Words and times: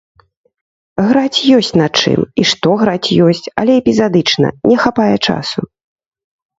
Граць 1.09 1.39
ёсць 1.57 1.69
на 1.83 1.87
чым, 1.99 2.19
і 2.45 2.47
што 2.53 2.69
граць 2.81 3.09
ёсць, 3.29 3.45
але 3.63 3.71
эпізадычна, 3.85 4.47
не 4.73 4.77
хапае 4.83 5.15
часу. 5.27 5.61